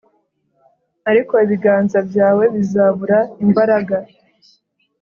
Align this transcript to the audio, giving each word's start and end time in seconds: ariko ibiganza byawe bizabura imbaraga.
ariko 1.09 1.33
ibiganza 1.45 1.97
byawe 2.09 2.43
bizabura 2.55 3.19
imbaraga. 3.45 3.97